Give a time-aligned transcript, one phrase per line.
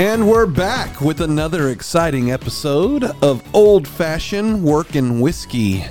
[0.00, 5.84] And we're back with another exciting episode of Old Fashioned Workin' Whiskey,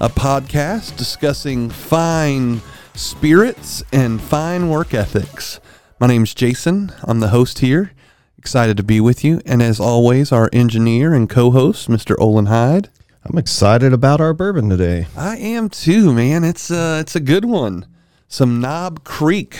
[0.00, 2.62] a podcast discussing fine
[2.94, 5.58] spirits and fine work ethics.
[5.98, 6.92] My name's Jason.
[7.02, 7.90] I'm the host here.
[8.38, 9.40] Excited to be with you.
[9.44, 12.14] And as always, our engineer and co host, Mr.
[12.20, 12.88] Olin Hyde.
[13.24, 15.08] I'm excited about our bourbon today.
[15.16, 16.44] I am too, man.
[16.44, 17.86] It's uh it's a good one.
[18.28, 19.58] Some Knob Creek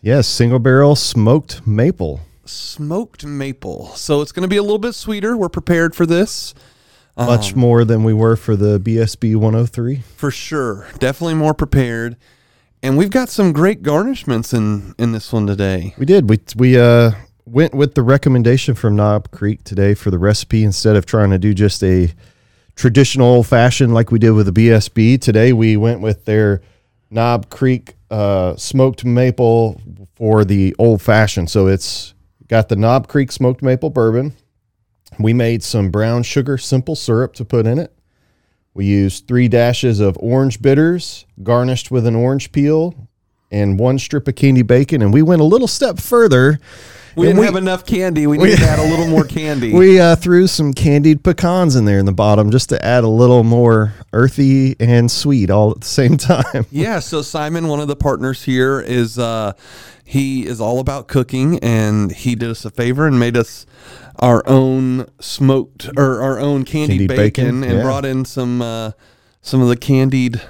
[0.00, 2.20] Yes, single barrel smoked maple.
[2.48, 3.88] Smoked maple.
[3.94, 5.36] So it's going to be a little bit sweeter.
[5.36, 6.54] We're prepared for this.
[7.16, 10.02] Much more than we were for the BSB 103.
[10.16, 10.86] For sure.
[10.98, 12.16] Definitely more prepared.
[12.80, 15.94] And we've got some great garnishments in in this one today.
[15.98, 16.30] We did.
[16.30, 17.10] We we uh
[17.44, 21.38] went with the recommendation from Knob Creek today for the recipe instead of trying to
[21.38, 22.12] do just a
[22.76, 25.20] traditional old fashioned like we did with the BSB.
[25.20, 26.60] Today we went with their
[27.10, 29.80] Knob Creek uh, smoked maple
[30.14, 31.50] for the old fashioned.
[31.50, 32.14] So it's
[32.48, 34.34] got the Knob Creek smoked maple bourbon.
[35.18, 37.92] We made some brown sugar simple syrup to put in it.
[38.74, 43.08] We used three dashes of orange bitters garnished with an orange peel
[43.50, 45.02] and one strip of candy bacon.
[45.02, 46.60] And we went a little step further.
[47.18, 48.26] We and didn't have enough candy.
[48.26, 49.72] We need to add a little more candy.
[49.72, 53.08] we uh, threw some candied pecans in there in the bottom just to add a
[53.08, 56.64] little more earthy and sweet all at the same time.
[56.70, 59.52] yeah, so Simon, one of the partners here, is uh
[60.04, 63.66] he is all about cooking and he did us a favor and made us
[64.20, 67.82] our own smoked or our own candied, Candied bacon, bacon, and yeah.
[67.82, 68.92] brought in some uh
[69.42, 70.40] some of the candied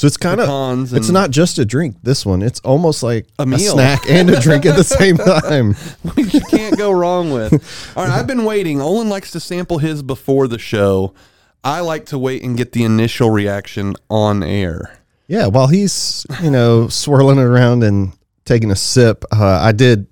[0.00, 1.96] So it's kind of it's not just a drink.
[2.02, 5.74] This one, it's almost like A a, snack and a drink at the same time.
[6.14, 7.52] which you can't go wrong with.
[7.98, 8.80] All right, I've been waiting.
[8.80, 11.12] Olin likes to sample his before the show.
[11.62, 15.00] I like to wait and get the initial reaction on air.
[15.28, 18.14] Yeah, while he's you know swirling it around and
[18.46, 20.06] taking a sip, uh, I did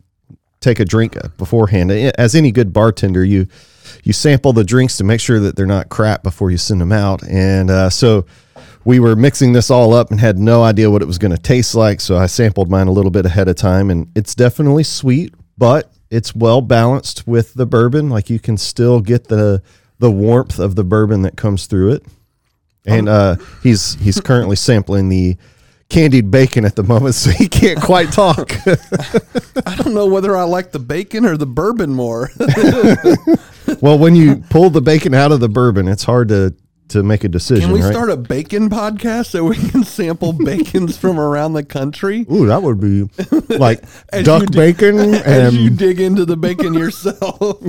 [0.61, 1.93] take a drink beforehand.
[1.93, 3.47] As any good bartender, you
[4.05, 6.93] you sample the drinks to make sure that they're not crap before you send them
[6.93, 7.27] out.
[7.27, 8.27] And uh, so
[8.89, 11.39] we were mixing this all up and had no idea what it was going to
[11.39, 12.01] taste like.
[12.01, 15.93] So I sampled mine a little bit ahead of time, and it's definitely sweet, but
[16.11, 18.09] it's well balanced with the bourbon.
[18.09, 19.63] Like you can still get the
[19.99, 22.07] the warmth of the bourbon that comes through it
[22.89, 25.37] and uh, he's he's currently sampling the
[25.89, 28.53] candied bacon at the moment, so he can't quite talk.
[29.67, 32.31] I don't know whether I like the bacon or the bourbon more.
[33.81, 36.55] well, when you pull the bacon out of the bourbon, it's hard to
[36.91, 37.65] to make a decision.
[37.65, 37.93] Can we right?
[37.93, 42.27] start a bacon podcast so we can sample bacons from around the country?
[42.31, 43.09] Ooh, that would be
[43.57, 43.83] like
[44.23, 47.63] duck bacon As you dig into the bacon yourself.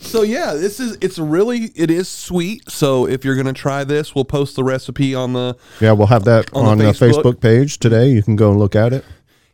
[0.00, 2.70] so yeah, this is it's really it is sweet.
[2.70, 6.24] So if you're gonna try this, we'll post the recipe on the yeah, we'll have
[6.24, 7.22] that On on, the the Facebook.
[7.22, 8.10] Facebook page today.
[8.10, 9.04] You can go and look at it.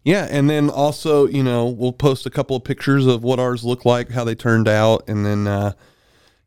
[0.07, 3.65] Yeah, and then also, you know, we'll post a couple of pictures of what ours
[3.65, 5.73] look like, how they turned out, and then, uh,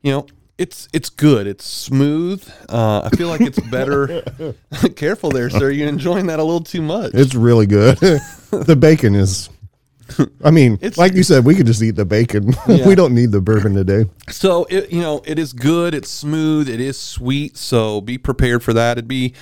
[0.01, 0.27] you know,
[0.59, 1.47] it's it's good.
[1.47, 2.47] It's smooth.
[2.68, 4.22] Uh, I feel like it's better.
[4.96, 5.72] Careful there, sir.
[5.72, 7.12] You're enjoying that a little too much.
[7.16, 7.97] It's really good.
[8.52, 9.50] the bacon is.
[10.44, 12.53] I mean, It's- like you said, we could just eat the bacon.
[12.68, 12.88] Yeah.
[12.88, 14.09] we don't need the bourbon today.
[14.30, 15.94] So it, you know, it is good.
[15.94, 16.68] It's smooth.
[16.68, 17.56] It is sweet.
[17.58, 18.97] So be prepared for that.
[18.97, 19.34] It'd be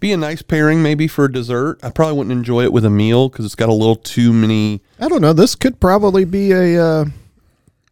[0.00, 1.78] be a nice pairing maybe for dessert.
[1.82, 4.82] I probably wouldn't enjoy it with a meal because it's got a little too many.
[4.98, 5.32] I don't know.
[5.32, 7.04] This could probably be a uh,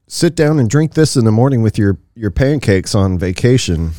[0.07, 3.93] sit down and drink this in the morning with your your pancakes on vacation.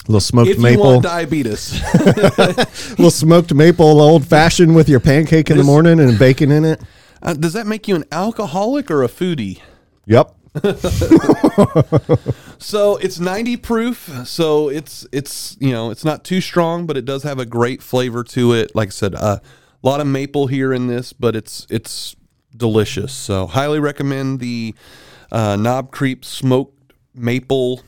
[0.00, 1.80] A little smoked If you maple, want diabetes,
[2.90, 6.80] little smoked maple old fashioned with your pancake in the morning and bacon in it.
[7.22, 9.60] uh, does that make you an alcoholic or a foodie?
[10.06, 10.34] Yep.
[12.60, 14.10] So it's 90 proof.
[14.26, 17.82] So it's it's you know it's not too strong, but it does have a great
[17.82, 18.74] flavor to it.
[18.74, 22.16] Like I said, uh, a lot of maple here in this, but it's it's
[22.58, 23.12] delicious.
[23.14, 24.74] So highly recommend the
[25.32, 27.80] uh, Knob Creek smoked maple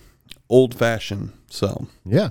[0.49, 1.33] old fashioned.
[1.49, 2.31] So Yeah.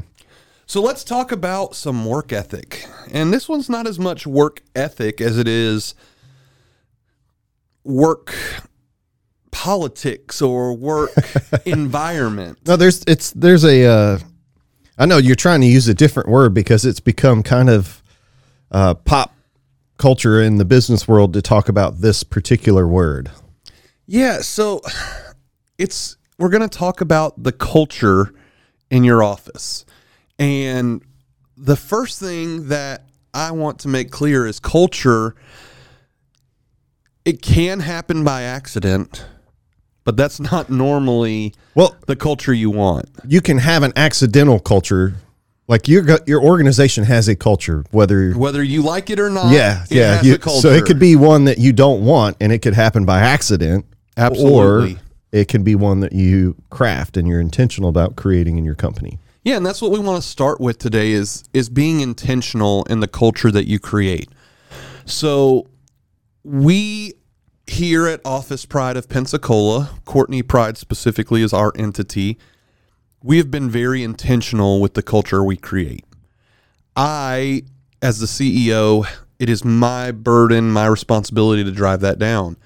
[0.66, 2.86] so let's talk about some work ethic.
[3.12, 5.94] And this one's not as much work ethic as it is
[7.84, 8.34] work
[9.52, 11.12] politics or work
[11.66, 12.58] environment.
[12.66, 13.86] No, there's it's there's a.
[13.86, 14.20] Uh,
[14.98, 18.04] I know you're trying to use a different word because it's become kind of
[18.72, 19.34] uh, pop
[20.00, 23.30] culture in the business world to talk about this particular word.
[24.08, 24.82] Yeah, so
[25.78, 28.34] it's we're going to talk about the culture
[28.90, 29.86] in your office.
[30.40, 31.04] And
[31.56, 33.04] the first thing that
[33.34, 35.36] I want to make clear is culture
[37.26, 39.26] it can happen by accident,
[40.06, 43.08] but that's not normally Well, the culture you want.
[43.28, 45.16] you can have an accidental culture
[45.70, 49.84] like your your organization has a culture, whether Whether you like it or not, yeah,
[49.84, 50.16] it yeah.
[50.18, 50.62] has you- a culture.
[50.62, 53.86] so it could be one that you don't want, and it could happen by accident.
[54.18, 54.94] Absolutely.
[54.96, 55.00] Or
[55.32, 59.20] it can be one that you craft and you're intentional about creating in your company.
[59.46, 63.00] Yeah, and that's what we want to start with today is is being intentional in
[63.00, 64.28] the culture that you create.
[65.06, 65.68] So
[66.44, 67.14] we
[67.68, 72.40] here at Office Pride of Pensacola, Courtney Pride specifically is our entity.
[73.22, 76.06] We have been very intentional with the culture we create.
[76.96, 77.64] I,
[78.02, 79.06] as the CEO,
[79.40, 82.58] it is my burden, my responsibility to drive that down.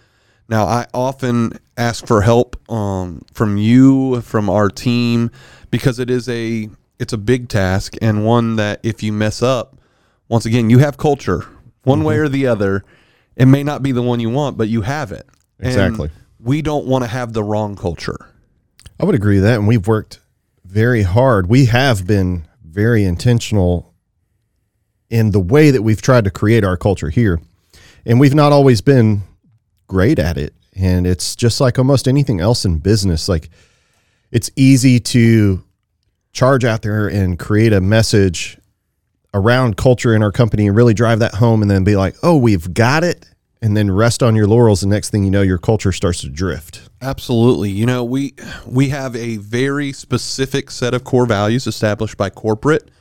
[0.47, 5.31] Now, I often ask for help um, from you, from our team,
[5.71, 6.69] because it is a
[6.99, 9.77] it's a big task and one that if you mess up,
[10.29, 11.47] once again, you have culture
[11.83, 12.83] one way or the other.
[13.35, 15.27] It may not be the one you want, but you have it.
[15.59, 16.09] And Exactly.
[16.39, 18.29] we don't want to have the wrong culture.
[18.99, 20.19] I would agree with that, and we've worked
[20.73, 21.47] very hard.
[21.47, 23.93] We have been very intentional
[25.07, 27.39] in the way that we've tried to create our culture here,
[28.07, 29.21] and we've not always been
[29.87, 30.55] great at it.
[30.75, 33.29] And it's just like almost anything else in business.
[33.29, 33.49] Like
[34.31, 35.63] it's easy to
[36.31, 38.57] charge out there and create a message
[39.31, 42.37] around culture in our company and really drive that home, and then be like, "Oh,
[42.37, 43.23] we've got it."
[43.63, 44.81] And then rest on your laurels.
[44.81, 46.89] The next thing you know, your culture starts to drift.
[47.01, 47.71] Absolutely.
[47.71, 48.35] You know, we
[48.67, 52.91] we have a very specific set of core values established by corporate.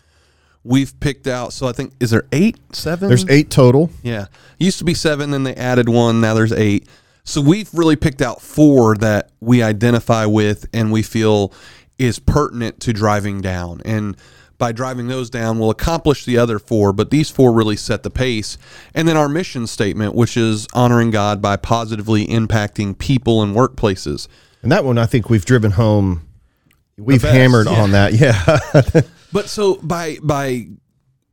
[0.65, 3.09] We've picked out so I think is there 8, 7?
[3.09, 3.91] There's eight total.
[4.05, 4.27] Yeah.
[4.59, 6.89] Used to be 7 then they added one, now there's 8.
[7.25, 11.53] So we've really picked out four that we identify with and we feel
[11.99, 13.81] is pertinent to driving down.
[13.85, 14.17] And
[14.59, 18.11] by driving those down, we'll accomplish the other four, but these four really set the
[18.11, 18.59] pace.
[18.95, 24.29] And then our mission statement, which is honoring God by positively impacting people and workplaces.
[24.63, 26.29] And that one, I think we've driven home.
[26.97, 27.83] We've best, hammered yeah.
[27.83, 28.13] on that.
[28.13, 29.01] Yeah.
[29.33, 30.69] But so by by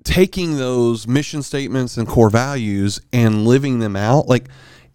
[0.03, 4.47] taking those mission statements and core values and living them out, like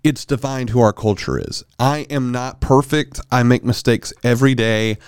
[0.05, 1.65] it's defined who our culture is.
[1.79, 3.21] I am not perfect.
[3.33, 4.99] I make mistakes every day.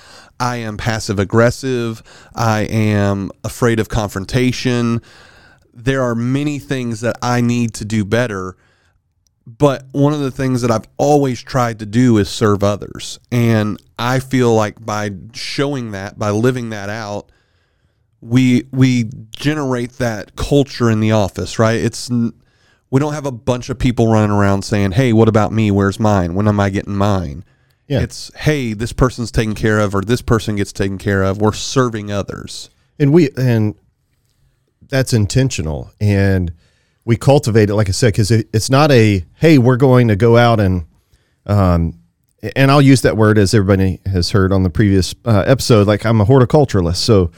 [0.40, 2.02] I am passive aggressive.
[2.34, 5.02] I am afraid of confrontation.
[5.75, 8.56] There are many things that I need to do better.
[9.46, 13.20] But one of the things that I've always tried to do is serve others.
[13.31, 17.31] And I feel like by showing that, by living that out,
[18.20, 21.78] we we generate that culture in the office, right?
[21.78, 22.10] It's
[22.91, 25.71] we don't have a bunch of people running around saying, "Hey, what about me?
[25.71, 26.35] Where's mine?
[26.35, 27.44] When am I getting mine?"
[27.88, 28.00] Yeah.
[28.00, 31.41] It's, "Hey, this person's taken care of or this person gets taken care of.
[31.41, 33.75] We're serving others." and we, and
[34.88, 35.91] that's intentional.
[36.00, 36.53] And
[37.05, 40.17] we cultivate it, like I said, because it, it's not a, hey, we're going to
[40.17, 40.87] go out and,
[41.47, 42.00] um,
[42.55, 45.87] and I'll use that word as everybody has heard on the previous uh, episode.
[45.87, 46.97] Like I'm a horticulturalist.
[46.97, 47.31] So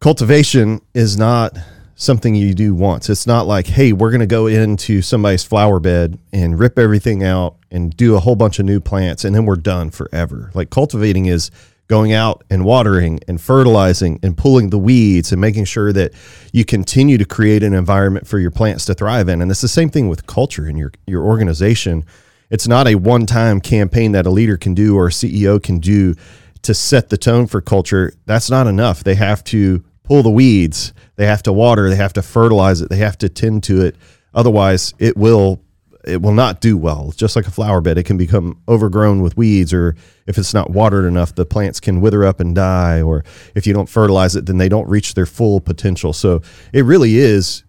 [0.00, 1.56] cultivation is not
[1.96, 3.08] something you do once.
[3.08, 7.22] It's not like, hey, we're going to go into somebody's flower bed and rip everything
[7.22, 10.50] out and do a whole bunch of new plants and then we're done forever.
[10.54, 11.50] Like cultivating is
[11.86, 16.12] going out and watering and fertilizing and pulling the weeds and making sure that
[16.52, 19.42] you continue to create an environment for your plants to thrive in.
[19.42, 22.04] And it's the same thing with culture in your your organization.
[22.50, 26.14] It's not a one-time campaign that a leader can do or a CEO can do
[26.62, 28.14] to set the tone for culture.
[28.26, 29.04] That's not enough.
[29.04, 32.88] They have to pull the weeds, they have to water, they have to fertilize it,
[32.88, 33.96] they have to tend to it.
[34.32, 35.60] Otherwise, it will
[36.06, 37.06] it will not do well.
[37.08, 37.96] It's just like a flower bed.
[37.96, 39.96] It can become overgrown with weeds, or
[40.26, 43.00] if it's not watered enough, the plants can wither up and die.
[43.00, 46.12] Or if you don't fertilize it, then they don't reach their full potential.
[46.12, 46.42] So
[46.74, 47.64] it really is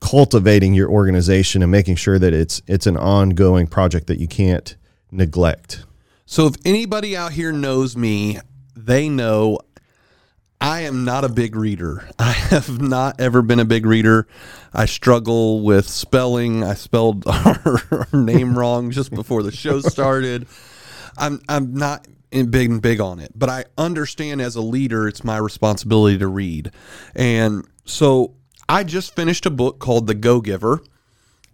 [0.00, 4.76] cultivating your organization and making sure that it's it's an ongoing project that you can't
[5.10, 5.84] neglect.
[6.26, 8.38] So if anybody out here knows me,
[8.76, 9.58] they know
[10.60, 12.06] I am not a big reader.
[12.18, 14.26] I have not ever been a big reader.
[14.74, 16.62] I struggle with spelling.
[16.62, 20.46] I spelled our, our name wrong just before the show started.
[21.16, 25.24] I'm I'm not in big big on it, but I understand as a leader it's
[25.24, 26.72] my responsibility to read.
[27.14, 28.34] And so
[28.68, 30.80] I just finished a book called The Go Giver,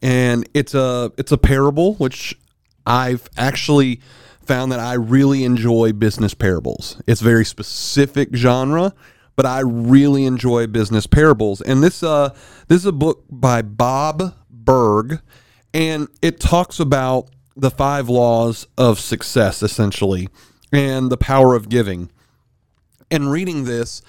[0.03, 2.39] and it's a it's a parable which
[2.85, 4.01] I've actually
[4.47, 7.01] found that I really enjoy business parables.
[7.07, 8.95] It's very specific genre,
[9.35, 11.61] but I really enjoy business parables.
[11.61, 12.31] And this uh
[12.69, 15.21] this is a book by Bob Berg
[15.75, 20.29] and it talks about the five laws of success essentially
[20.73, 22.11] and the power of giving.
[23.11, 24.03] And reading this,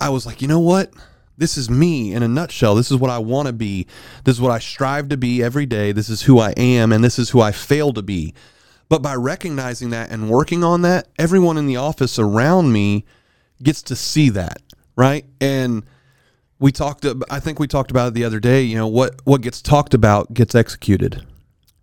[0.00, 0.92] I was like, you know what?
[1.38, 2.74] This is me in a nutshell.
[2.74, 3.86] This is what I want to be.
[4.24, 5.92] This is what I strive to be every day.
[5.92, 8.34] This is who I am, and this is who I fail to be.
[8.92, 13.06] But by recognizing that and working on that, everyone in the office around me
[13.62, 14.58] gets to see that,
[14.96, 15.24] right?
[15.40, 15.84] And
[16.58, 17.06] we talked.
[17.30, 18.60] I think we talked about it the other day.
[18.60, 21.24] You know what what gets talked about gets executed.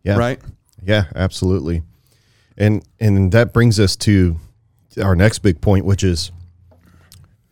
[0.04, 0.18] Yeah.
[0.18, 0.40] Right.
[0.84, 1.82] Yeah, absolutely.
[2.60, 4.38] And and that brings us to
[5.04, 6.32] our next big point, which is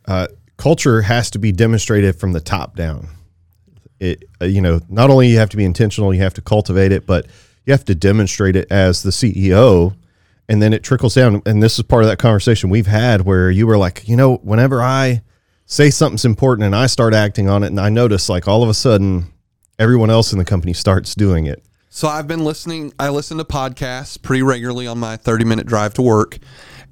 [0.06, 3.08] uh, culture has to be demonstrated from the top down.
[3.98, 6.92] It uh, you know not only you have to be intentional, you have to cultivate
[6.92, 7.26] it, but
[7.68, 9.94] you have to demonstrate it as the CEO,
[10.48, 11.42] and then it trickles down.
[11.44, 14.36] And this is part of that conversation we've had where you were like, you know,
[14.36, 15.20] whenever I
[15.66, 18.70] say something's important and I start acting on it, and I notice like all of
[18.70, 19.26] a sudden
[19.78, 21.62] everyone else in the company starts doing it.
[21.90, 22.94] So I've been listening.
[22.98, 26.38] I listen to podcasts pretty regularly on my 30 minute drive to work.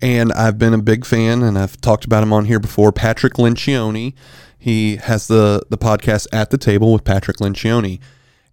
[0.03, 2.93] And I've been a big fan, and I've talked about him on here before.
[2.93, 4.13] Patrick Lencioni.
[4.59, 7.99] He has the, the podcast At the Table with Patrick Lencioni.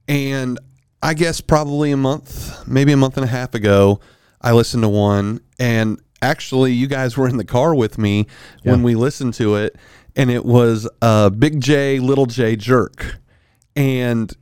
[0.08, 0.58] And
[1.04, 4.00] I guess probably a month, maybe a month and a half ago,
[4.42, 5.42] I listened to one.
[5.60, 8.28] And actually, you guys were in the car with me
[8.64, 9.76] when we listened to it.
[10.16, 13.18] And it was uh, Big J, Little J Jerk.
[13.76, 14.34] And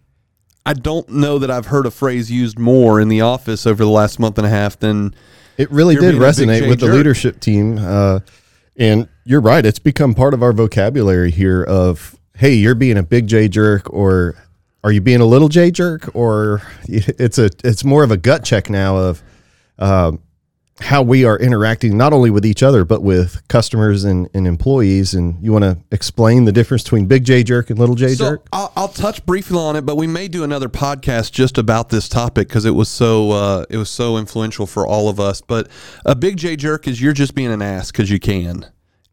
[0.64, 3.90] I don't know that I've heard a phrase used more in the office over the
[3.90, 5.16] last month and a half than
[5.58, 7.80] It really did a resonate with the leadership team.
[7.80, 8.20] Uh,
[8.78, 9.66] and you're right.
[9.66, 13.92] It's become part of our vocabulary here of, hey, you're being a big J jerk
[13.92, 14.36] or
[14.84, 16.16] are you being a little J jerk?
[16.16, 19.24] Or it's a it's more of a gut check now of
[19.80, 20.22] um,
[20.82, 25.14] how we are interacting not only with each other, but with customers and, and employees.
[25.14, 28.32] And you want to explain the difference between big J jerk and little J So
[28.32, 28.48] jerk?
[28.52, 32.10] I'll, I'll touch briefly on it, but we may do another podcast just about this
[32.10, 35.42] topic because it was so uh, it was so influential for all of us.
[35.42, 35.70] But
[36.06, 38.66] a big J jerk is you're just being an ass because you can,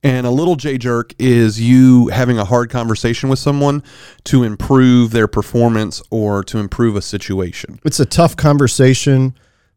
[0.02, 3.82] and a little J jerk is you having a hard conversation with someone
[4.24, 7.80] to improve their performance or to improve a situation.
[7.84, 9.34] it's a tough conversation,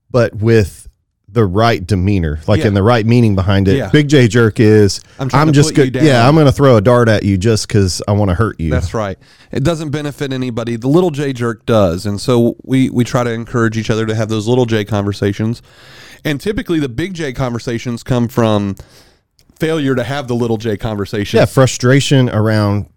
[0.09, 0.87] but with
[1.33, 2.67] the right demeanor, like Yeah.
[2.67, 3.77] in the right meaning behind it.
[3.77, 3.89] Yeah.
[3.89, 5.95] Big J jerk is I'm I'm, just good.
[5.95, 8.59] Yeah, I'm going to throw a dart at you just because I want to hurt
[8.59, 8.69] you.
[8.69, 9.17] That's right.
[9.49, 10.75] It doesn't benefit anybody.
[10.75, 14.13] The little J jerk does, and so we we try to encourage each other to
[14.13, 15.61] have those little J conversations.
[16.25, 18.75] And typically, the big J conversations come from
[19.61, 21.37] failure to have the little J conversation.
[21.37, 22.89] yeah, frustration around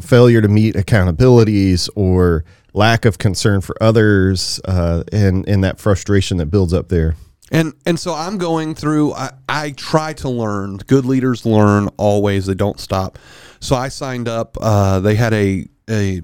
[0.00, 6.38] failure to meet accountabilities or lack of concern for others, uh, and and that frustration
[6.38, 7.16] that builds up there.
[7.50, 9.12] And and so I'm going through.
[9.12, 10.78] I, I try to learn.
[10.78, 12.46] Good leaders learn always.
[12.46, 13.18] They don't stop.
[13.60, 14.56] So I signed up.
[14.60, 16.22] Uh, they had a a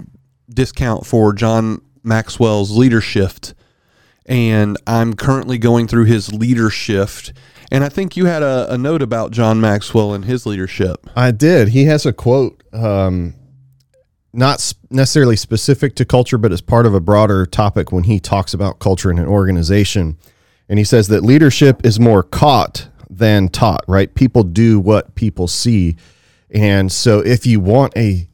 [0.48, 3.34] discount for John Maxwell's leadership,
[4.26, 7.10] and I'm currently going through his leadership.
[7.70, 11.06] And I think you had a, a note about John Maxwell and his leadership.
[11.14, 11.68] I did.
[11.68, 13.34] He has a quote, um,
[14.32, 18.54] not necessarily specific to culture, but as part of a broader topic when he talks
[18.54, 20.16] about culture in an organization.
[20.68, 24.14] And he says that leadership is more caught than taught, right?
[24.14, 25.96] People do what people see.
[26.50, 28.28] And so if you want a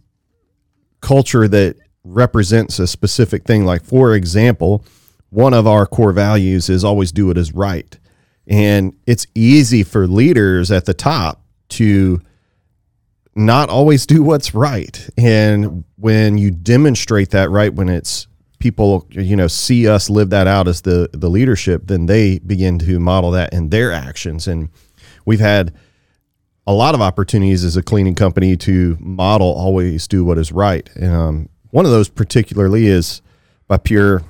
[1.01, 4.85] culture that represents a specific thing, like for example,
[5.31, 7.99] one of our core values is always do what is right.
[8.47, 12.21] And it's easy for leaders at the top to
[13.35, 15.09] not always do what's right.
[15.17, 18.27] And when you demonstrate that right, when it's
[18.59, 22.79] people, you know, see us live that out as the the leadership, then they begin
[22.81, 24.47] to model that in their actions.
[24.47, 24.69] And
[25.25, 25.75] we've had
[26.67, 30.89] a lot of opportunities as a cleaning company to model always do what is right.
[30.95, 33.21] And um, one of those particularly is
[33.69, 34.23] by pure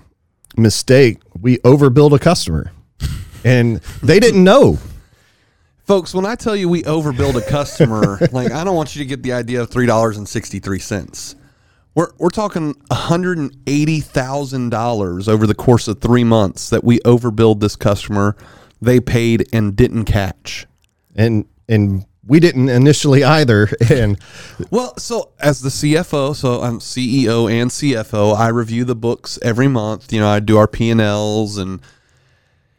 [0.57, 2.73] mistake, we overbuild a customer.
[3.45, 4.79] And they didn't know.
[5.85, 9.09] Folks, when I tell you we overbilled a customer, like I don't want you to
[9.09, 11.37] get the idea of three dollars and sixty three cents.
[11.95, 16.83] We're we're talking hundred and eighty thousand dollars over the course of three months that
[16.83, 18.35] we overbilled this customer.
[18.81, 20.67] They paid and didn't catch.
[21.15, 23.69] And and we didn't initially either.
[23.91, 24.19] And
[24.71, 29.69] Well, so as the CFO, so I'm CEO and CFO, I review the books every
[29.69, 30.13] month.
[30.13, 31.81] You know, I do our P and Ls and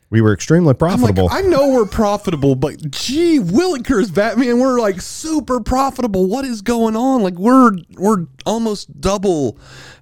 [0.09, 1.25] we were extremely profitable.
[1.25, 6.27] like, I know we're profitable, but gee, Willikers, Batman, we're like super profitable.
[6.27, 7.23] What is going on?
[7.23, 9.57] Like we're we're almost double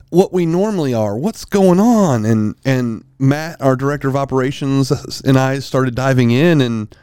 [0.10, 1.18] what we normally are.
[1.18, 2.26] What's going on?
[2.26, 4.92] And and Matt, our director of operations,
[5.22, 6.96] and I started diving in, and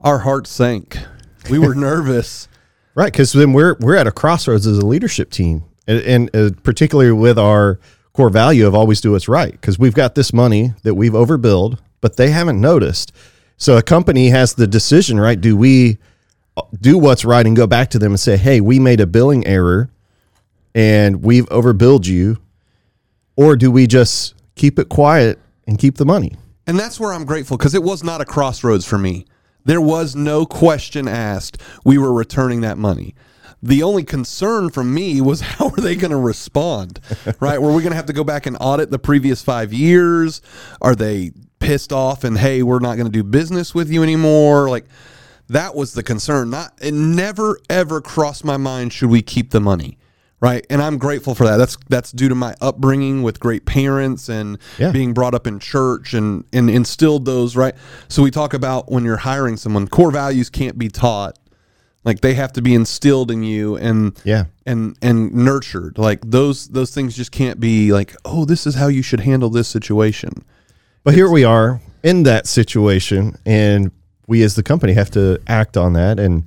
[0.00, 0.98] our hearts sank.
[1.48, 2.48] We were nervous.
[2.94, 6.50] Right, because then we're we're at a crossroads as a leadership team, and, and uh,
[6.62, 7.78] particularly with our
[8.12, 11.78] core value of always do what's right, because we've got this money that we've overbilled,
[12.00, 13.12] but they haven't noticed.
[13.56, 15.40] So a company has the decision, right?
[15.40, 15.98] Do we
[16.56, 19.06] uh, do what's right and go back to them and say, "Hey, we made a
[19.06, 19.90] billing error,
[20.74, 22.38] and we've overbilled you,"
[23.36, 26.36] or do we just keep it quiet and keep the money?
[26.66, 29.24] And that's where I'm grateful because it was not a crossroads for me.
[29.64, 31.60] There was no question asked.
[31.84, 33.14] We were returning that money.
[33.62, 37.00] The only concern from me was how are they going to respond?
[37.40, 37.60] right?
[37.60, 40.40] Were we going to have to go back and audit the previous five years?
[40.80, 44.68] Are they pissed off and hey, we're not going to do business with you anymore?
[44.68, 44.86] Like
[45.48, 46.50] that was the concern.
[46.50, 49.98] Not it never ever crossed my mind should we keep the money
[50.38, 54.28] right and i'm grateful for that that's that's due to my upbringing with great parents
[54.28, 54.90] and Yeah.
[54.92, 57.74] being brought up in church and and instilled those right
[58.08, 61.38] so we talk about when you're hiring someone core values can't be taught
[62.04, 64.44] like they have to be instilled in you and Yeah.
[64.66, 68.88] and and nurtured like those those things just can't be like oh this is how
[68.88, 70.44] you should handle this situation
[71.06, 73.92] But here we are in that situation, and
[74.26, 76.18] we as the company have to act on that.
[76.18, 76.42] And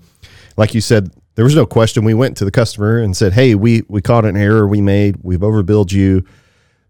[0.57, 2.03] like you said, there was no question.
[2.03, 5.15] We went to the customer and said, "Hey, we we caught an error we made.
[5.23, 6.25] We've overbilled you."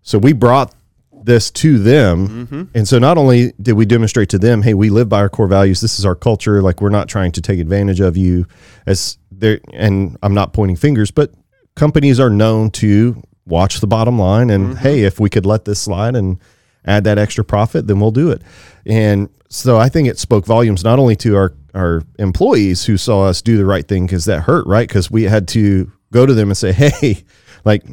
[0.01, 0.73] So we brought
[1.13, 2.63] this to them, mm-hmm.
[2.73, 5.47] and so not only did we demonstrate to them, "Hey, we live by our core
[5.47, 5.79] values.
[5.79, 6.63] This is our culture.
[6.63, 8.47] Like we're not trying to take advantage of you."
[8.87, 11.35] As there, and I'm not pointing fingers, but
[11.75, 14.77] companies are known to watch the bottom line and mm-hmm.
[14.77, 16.39] hey, if we could let this slide and
[16.85, 18.41] add that extra profit, then we'll do it.
[18.85, 23.25] And so I think it spoke volumes not only to our our employees who saw
[23.25, 24.87] us do the right thing because that hurt, right?
[24.87, 27.23] Because we had to go to them and say, hey,
[27.65, 27.83] like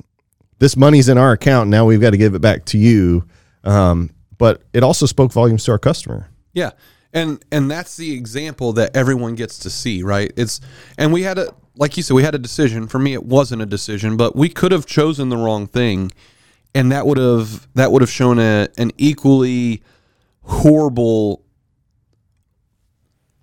[0.58, 3.26] this money's in our account now, we've got to give it back to you.
[3.64, 6.28] Um, but it also spoke volumes to our customer.
[6.52, 6.70] Yeah.
[7.12, 10.32] And and that's the example that everyone gets to see, right?
[10.36, 10.60] It's
[10.98, 12.88] and we had a like you said, we had a decision.
[12.88, 16.12] For me it wasn't a decision, but we could have chosen the wrong thing
[16.76, 19.82] and that would have that would have shown a, an equally
[20.42, 21.42] horrible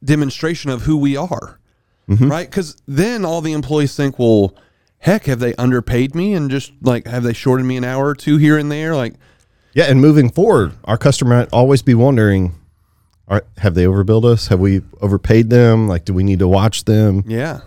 [0.03, 1.59] demonstration of who we are.
[2.07, 2.29] Mm-hmm.
[2.29, 2.49] Right?
[2.49, 4.53] Cuz then all the employees think, well,
[4.99, 8.15] heck, have they underpaid me and just like have they shorted me an hour or
[8.15, 8.95] two here and there?
[8.95, 9.15] Like
[9.73, 12.53] Yeah, and moving forward, our customer might always be wondering,
[13.27, 14.47] are, have they overbilled us?
[14.49, 15.87] Have we overpaid them?
[15.87, 17.23] Like, do we need to watch them?
[17.25, 17.61] Yeah.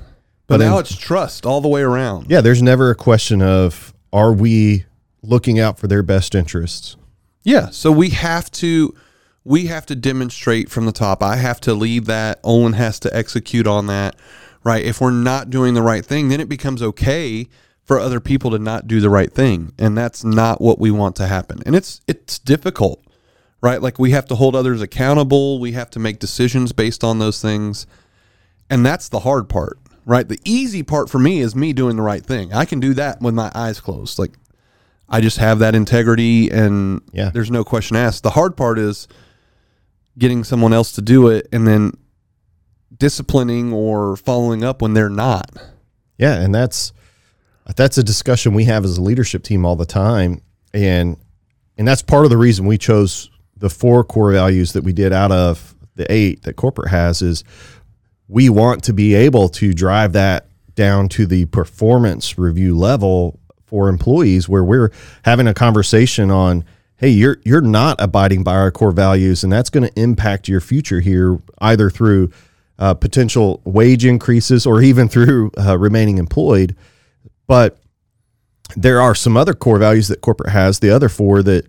[0.47, 2.27] But, But now in- it's trust all the way around.
[2.29, 4.85] Yeah, there's never a question of are we
[5.27, 6.97] looking out for their best interests?
[7.43, 7.71] Yeah.
[7.71, 8.95] So we have to
[9.45, 11.23] we have to demonstrate from the top.
[11.23, 12.41] I have to lead that.
[12.43, 14.17] Owen has to execute on that.
[14.65, 14.85] Right.
[14.85, 17.47] If we're not doing the right thing, then it becomes okay
[17.85, 19.73] for other people to not do the right thing.
[19.79, 21.62] And that's not what we want to happen.
[21.65, 23.01] And it's it's difficult.
[23.62, 23.81] Right?
[23.81, 25.61] Like we have to hold others accountable.
[25.61, 27.87] We have to make decisions based on those things.
[28.69, 29.79] And that's the hard part.
[30.05, 30.29] Right?
[30.29, 32.53] The easy part for me is me doing the right thing.
[32.53, 34.19] I can do that with my eyes closed.
[34.19, 34.33] Like
[35.09, 37.31] I just have that integrity and Yeah.
[37.31, 38.23] there's no question asked.
[38.23, 39.07] The hard part is
[40.19, 41.92] getting someone else to do it and then
[42.97, 45.51] disciplining or following up when they're not.
[46.19, 46.92] Yeah, and that's
[47.75, 50.40] that's a discussion we have as a leadership team all the time,
[50.73, 51.16] and
[51.77, 55.12] and that's part of the reason we chose the four core values that we did
[55.12, 57.42] out of the eight that corporate has is
[58.29, 63.89] we want to be able to drive that down to the performance review level for
[63.89, 64.91] employees where we're
[65.25, 66.65] having a conversation on
[66.99, 70.61] hey you're you're not abiding by our core values and that's going to impact your
[70.61, 72.31] future here either through
[72.79, 76.77] uh, potential wage increases or even through uh, remaining employed.
[77.47, 77.79] But
[78.77, 81.67] there are some other core values that corporate has the other four that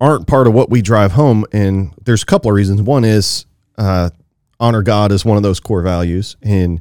[0.00, 2.82] aren't part of what we drive home and there's a couple of reasons.
[2.82, 3.46] One is
[3.78, 4.10] uh,
[4.60, 6.80] honor god is one of those core values and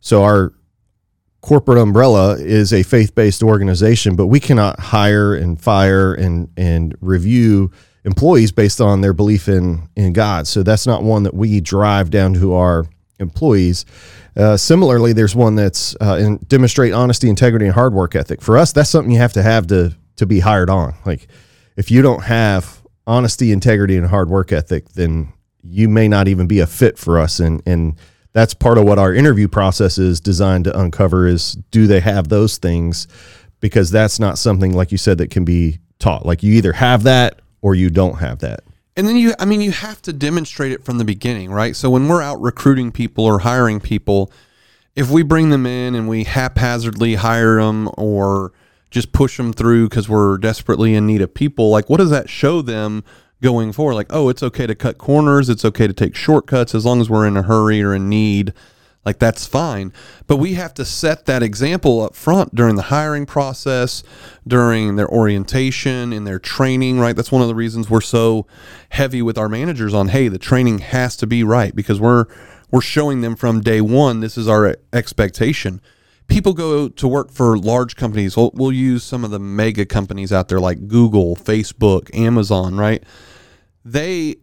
[0.00, 0.52] so our
[1.42, 7.70] corporate umbrella is a faith-based organization but we cannot hire and fire and and review
[8.04, 10.46] employees based on their belief in in god.
[10.46, 12.86] So that's not one that we drive down to our
[13.18, 13.84] employees.
[14.36, 18.40] Uh, similarly there's one that's uh, in demonstrate honesty integrity and hard work ethic.
[18.40, 20.94] For us that's something you have to have to to be hired on.
[21.04, 21.28] Like
[21.76, 26.46] if you don't have honesty integrity and hard work ethic then you may not even
[26.46, 27.96] be a fit for us and and
[28.32, 32.28] that's part of what our interview process is designed to uncover is do they have
[32.28, 33.06] those things?
[33.60, 36.24] Because that's not something like you said that can be taught.
[36.26, 38.64] Like you either have that or you don't have that.
[38.96, 41.74] And then you, I mean, you have to demonstrate it from the beginning, right?
[41.74, 44.30] So when we're out recruiting people or hiring people,
[44.94, 48.52] if we bring them in and we haphazardly hire them or
[48.90, 52.28] just push them through because we're desperately in need of people, like what does that
[52.28, 53.02] show them
[53.42, 53.94] going forward?
[53.94, 57.10] Like, oh, it's okay to cut corners, it's okay to take shortcuts as long as
[57.10, 58.54] we're in a hurry or in need.
[59.04, 59.92] Like that's fine.
[60.28, 64.04] But we have to set that example up front during the hiring process,
[64.46, 67.16] during their orientation, in their training, right?
[67.16, 68.46] That's one of the reasons we're so
[68.90, 72.26] heavy with our managers on, hey, the training has to be right because we're
[72.70, 75.80] we're showing them from day one this is our expectation.
[76.28, 78.36] People go to work for large companies.
[78.36, 83.02] We'll, we'll use some of the mega companies out there like Google, Facebook, Amazon, right?
[83.84, 84.36] They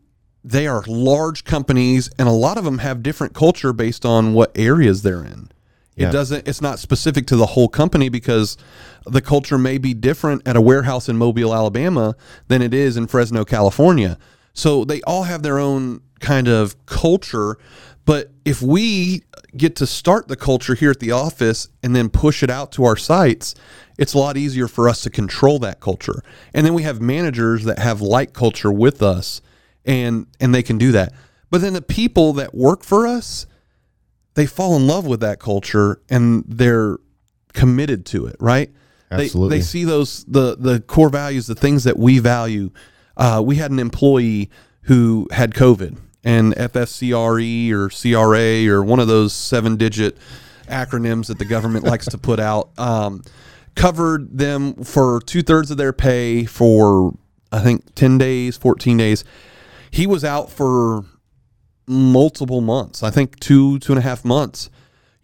[0.43, 4.51] they are large companies and a lot of them have different culture based on what
[4.55, 5.51] areas they're in
[5.97, 6.11] It Yeah.
[6.11, 8.55] doesn't it's not specific to the whole company because
[9.05, 12.15] the culture may be different at a warehouse in Mobile, Alabama
[12.47, 14.17] than it is in Fresno, California.
[14.53, 17.57] So they all have their own kind of culture,
[18.05, 19.23] but if we
[19.55, 22.83] get to start the culture here at the office and then push it out to
[22.83, 23.55] our sites,
[23.97, 26.23] it's a lot easier for us to control that culture.
[26.53, 29.41] And then we have managers that have like culture with us
[29.85, 31.13] and and they can do that.
[31.49, 33.45] But then the people that work for us,
[34.35, 36.97] they fall in love with that culture and they're
[37.53, 38.71] committed to it, right?
[39.09, 39.57] They- Absolutely.
[39.57, 42.71] They, see those the the core values, the things that we value.
[43.17, 44.49] Uh, we had an employee
[44.83, 50.17] who had COVID and FSCRE E or CRA or one of those seven digit
[50.67, 53.23] acronyms that the government likes to put out um,
[53.75, 57.13] covered them for two thirds of their pay for
[57.51, 59.23] I think ten days, fourteen days.
[59.91, 61.03] He was out for
[61.87, 63.01] multiple months.
[63.01, 64.69] I think two, two and a half months.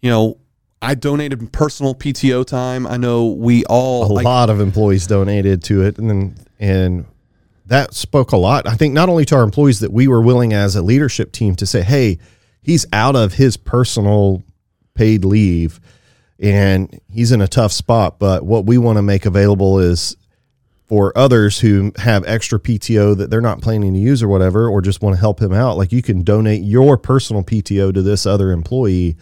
[0.00, 0.38] You know,
[0.82, 2.86] I donated personal PTO time.
[2.86, 7.06] I know we all a like, lot of employees donated to it and then and
[7.66, 10.52] that spoke a lot i think not only to our employees that we were willing
[10.52, 12.18] as a leadership team to say hey
[12.62, 14.42] he's out of his personal
[14.94, 15.80] paid leave
[16.38, 20.16] and he's in a tough spot but what we want to make available is
[20.86, 24.80] for others who have extra PTO that they're not planning to use or whatever, or
[24.80, 28.24] just want to help him out, like you can donate your personal PTO to this
[28.24, 29.16] other employee.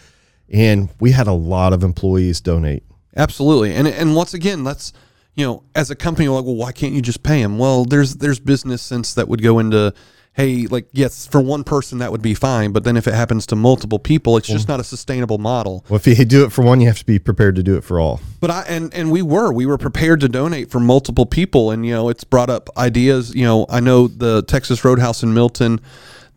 [0.50, 2.84] And we had a lot of employees donate.
[3.16, 4.92] Absolutely, and and once again, let's
[5.34, 7.58] you know, as a company, like, well, why can't you just pay them?
[7.58, 9.92] Well, there's there's business sense that would go into,
[10.34, 13.46] hey, like yes, for one person that would be fine, but then if it happens
[13.46, 15.84] to multiple people, it's just not a sustainable model.
[15.88, 17.82] Well, if you do it for one, you have to be prepared to do it
[17.82, 18.20] for all.
[18.40, 21.84] But I and and we were we were prepared to donate for multiple people, and
[21.84, 23.34] you know, it's brought up ideas.
[23.34, 25.80] You know, I know the Texas Roadhouse in Milton,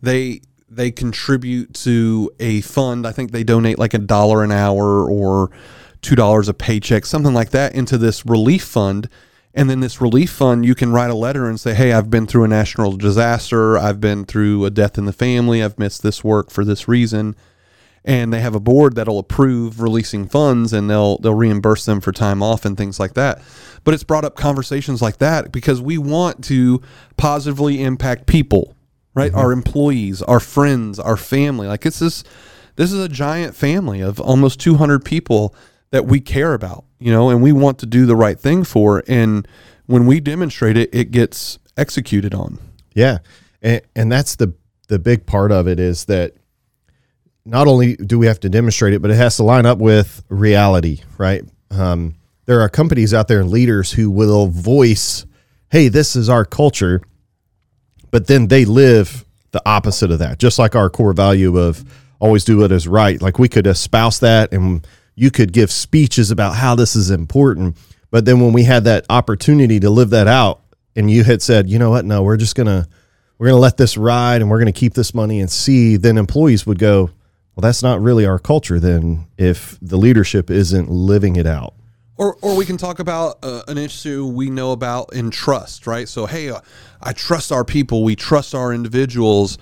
[0.02, 3.06] they they contribute to a fund.
[3.06, 5.50] I think they donate like a dollar an hour or
[6.02, 9.08] two dollars a paycheck, something like that, into this relief fund.
[9.54, 12.26] And then this relief fund, you can write a letter and say, "Hey, I've been
[12.26, 13.76] through a national disaster.
[13.76, 15.62] I've been through a death in the family.
[15.62, 17.34] I've missed this work for this reason."
[18.04, 22.12] And they have a board that'll approve releasing funds, and they'll they'll reimburse them for
[22.12, 23.42] time off and things like that.
[23.84, 26.80] But it's brought up conversations like that because we want to
[27.16, 28.76] positively impact people,
[29.14, 29.30] right?
[29.30, 29.40] Mm-hmm.
[29.40, 31.66] Our employees, our friends, our family.
[31.66, 32.22] Like it's this
[32.76, 35.52] this is a giant family of almost 200 people
[35.90, 39.02] that we care about, you know, and we want to do the right thing for.
[39.08, 39.46] And
[39.86, 42.58] when we demonstrate it, it gets executed on.
[42.94, 43.18] Yeah,
[43.62, 44.54] and, and that's the
[44.88, 46.34] the big part of it is that
[47.44, 50.22] not only do we have to demonstrate it, but it has to line up with
[50.28, 51.44] reality, right?
[51.70, 52.14] Um,
[52.46, 55.26] there are companies out there and leaders who will voice,
[55.70, 57.00] "Hey, this is our culture,"
[58.10, 60.38] but then they live the opposite of that.
[60.38, 61.84] Just like our core value of
[62.20, 63.20] always do what is right.
[63.20, 64.86] Like we could espouse that, and
[65.18, 67.76] you could give speeches about how this is important,
[68.10, 70.60] but then when we had that opportunity to live that out,
[70.96, 72.04] and you had said, "You know what?
[72.04, 72.88] No, we're just gonna."
[73.38, 76.66] we're to let this ride and we're to keep this money and see, then employees
[76.66, 77.10] would go,
[77.54, 81.74] well, that's not really our culture then if the leadership isn't living it out.
[82.16, 86.08] Or, or we can talk about uh, an issue we know about in trust, right?
[86.08, 86.60] So, hey, uh,
[87.00, 89.56] I trust our people, we trust our individuals,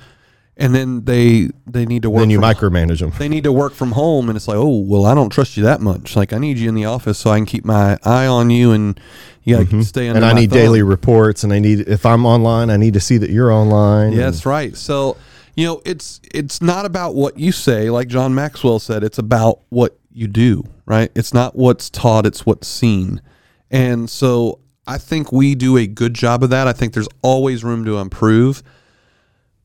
[0.57, 2.21] and then they they need to work.
[2.21, 3.13] Then you from, micromanage them.
[3.19, 5.65] they need to work from home, and it's like, oh, well, I don't trust you
[5.65, 6.17] that much.
[6.17, 8.73] Like, I need you in the office so I can keep my eye on you,
[8.73, 8.99] and
[9.47, 10.17] you to stay under Mm-hmm.
[10.17, 10.59] And I need thumb.
[10.59, 14.13] daily reports and I need, if I'm online, I need to see that you're online.
[14.13, 14.77] Yeah, that's right.
[14.77, 15.17] So,
[15.55, 19.05] you know, it's it's not about what you say, like John Maxwell said.
[19.05, 21.11] It's about what you do, right?
[21.15, 23.23] It's not what's taught; it's what's seen.
[23.71, 26.67] And so, I think we do a good job of that.
[26.67, 28.63] I think there's always room to improve,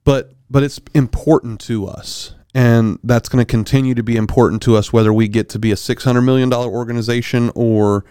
[0.04, 4.76] but but it's important to us, and that's going to continue to be important to
[4.76, 8.04] us, whether we get to be a six hundred million dollar organization or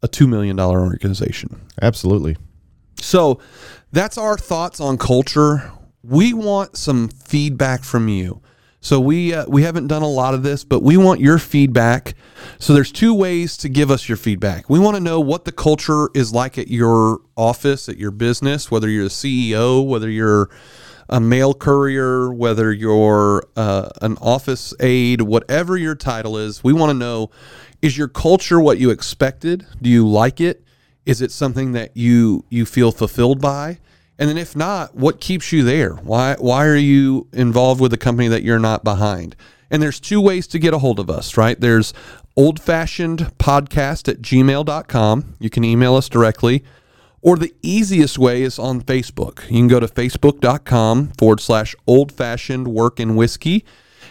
[0.00, 1.60] a two million dollar organization.
[1.82, 2.36] Absolutely.
[3.00, 3.40] So
[3.90, 5.72] that's our thoughts on culture.
[6.04, 8.40] We want some feedback from you.
[8.80, 12.14] So we uh, we haven't done a lot of this, but we want your feedback.
[12.60, 14.68] So there's two ways to give us your feedback.
[14.68, 18.70] We want to know what the culture is like at your office, at your business,
[18.70, 20.50] whether you're a CEO, whether you're
[21.08, 26.64] a mail courier, whether you're uh, an office aide, whatever your title is.
[26.64, 27.30] We want to know
[27.82, 29.66] is your culture what you expected?
[29.82, 30.64] Do you like it?
[31.04, 33.78] Is it something that you you feel fulfilled by?
[34.18, 35.94] And then if not, what keeps you there?
[35.94, 39.36] Why why are you involved with a company that you're not behind?
[39.70, 41.60] And there's two ways to get a hold of us, right?
[41.60, 41.92] There's
[42.36, 45.36] old fashioned podcast at gmail.com.
[45.38, 46.64] You can email us directly.
[47.24, 49.44] Or the easiest way is on Facebook.
[49.50, 53.64] You can go to facebook.com forward slash old fashioned work and whiskey.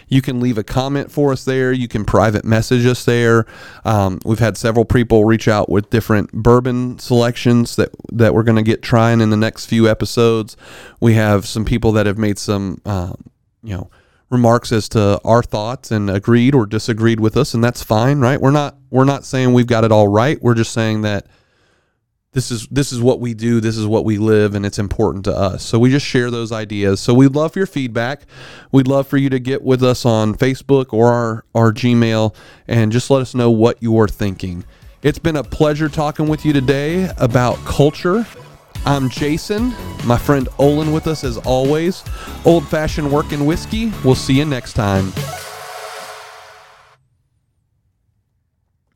[0.08, 1.72] You can leave a comment for us there.
[1.72, 3.46] You can private message us there.
[3.84, 8.56] Um, we've had several people reach out with different bourbon selections that that we're going
[8.56, 10.56] to get trying in the next few episodes.
[11.00, 13.30] We have some people that have made some, um,
[13.62, 13.90] you know
[14.28, 18.40] remarks as to our thoughts and agreed or disagreed with us and that's fine right
[18.40, 21.26] we're not we're not saying we've got it all right we're just saying that
[22.34, 25.24] this is this is what we do this is what we live and it's important
[25.24, 25.62] to us.
[25.62, 27.00] So we just share those ideas.
[27.00, 28.22] So we'd love your feedback.
[28.72, 32.34] We'd love for you to get with us on facebook or our our gmail
[32.68, 34.64] and just let us know what you're thinking.
[35.02, 38.26] It's been a pleasure talking with you today about culture.
[38.84, 39.72] I'm jason.
[40.04, 42.02] My friend olin with us as always.
[42.44, 43.92] Old fashioned working whiskey.
[44.04, 45.12] We'll see you next time